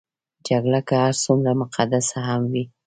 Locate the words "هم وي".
2.27-2.63